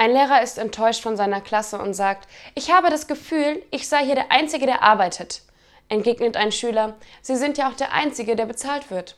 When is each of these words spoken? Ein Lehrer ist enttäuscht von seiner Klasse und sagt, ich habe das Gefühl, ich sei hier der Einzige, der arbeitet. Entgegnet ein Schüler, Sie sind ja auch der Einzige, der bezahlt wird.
Ein 0.00 0.12
Lehrer 0.12 0.42
ist 0.42 0.58
enttäuscht 0.58 1.02
von 1.02 1.16
seiner 1.16 1.40
Klasse 1.40 1.76
und 1.78 1.92
sagt, 1.92 2.28
ich 2.54 2.70
habe 2.70 2.88
das 2.88 3.08
Gefühl, 3.08 3.60
ich 3.72 3.88
sei 3.88 4.04
hier 4.04 4.14
der 4.14 4.30
Einzige, 4.30 4.64
der 4.64 4.82
arbeitet. 4.82 5.42
Entgegnet 5.88 6.36
ein 6.36 6.52
Schüler, 6.52 6.96
Sie 7.20 7.34
sind 7.34 7.58
ja 7.58 7.68
auch 7.68 7.74
der 7.74 7.92
Einzige, 7.92 8.36
der 8.36 8.46
bezahlt 8.46 8.92
wird. 8.92 9.16